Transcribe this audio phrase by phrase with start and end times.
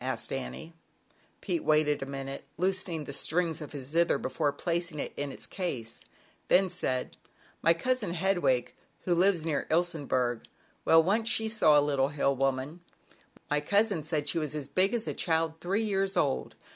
[0.03, 0.33] asked
[1.41, 5.05] Pete waited a minute, loosening the strings of his zither before placing it o r
[5.09, 6.03] It \5 in its case,
[6.47, 7.19] then said: /I * *?r
[7.61, 10.45] "My cousin Hedwig, who lives near Ilsenburg,
[10.85, 12.79] well, once she saw a Little ^D \ Hill Woman,
[13.47, 16.55] my cousin said she w;' t j big as a child three years old.